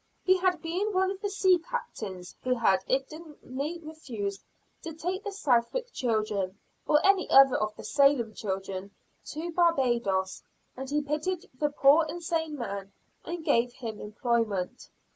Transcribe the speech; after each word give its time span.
He 0.23 0.35
had 0.37 0.63
been 0.63 0.93
one 0.93 1.11
of 1.11 1.21
the 1.21 1.29
sea 1.29 1.59
captains 1.59 2.35
who 2.41 2.55
had 2.55 2.83
indignantly 2.87 3.79
refused 3.83 4.43
to 4.81 4.95
take 4.95 5.23
the 5.23 5.31
Southwick 5.31 5.93
children, 5.93 6.57
or 6.87 7.05
any 7.05 7.29
other 7.29 7.55
of 7.55 7.75
the 7.75 7.83
Salem 7.83 8.33
children, 8.33 8.89
to 9.25 9.51
Barbados; 9.51 10.41
and 10.75 10.89
he 10.89 11.03
pitied 11.03 11.47
the 11.53 11.69
poor 11.69 12.03
insane 12.09 12.57
man, 12.57 12.91
and 13.25 13.45
gave 13.45 13.73
him 13.73 13.99
employment. 14.01 14.89